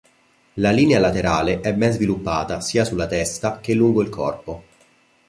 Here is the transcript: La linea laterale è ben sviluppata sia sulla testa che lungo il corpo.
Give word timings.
La 0.55 0.71
linea 0.71 0.97
laterale 0.99 1.59
è 1.61 1.75
ben 1.75 1.91
sviluppata 1.91 2.59
sia 2.59 2.83
sulla 2.83 3.05
testa 3.05 3.59
che 3.59 3.75
lungo 3.75 4.01
il 4.01 4.09
corpo. 4.09 4.63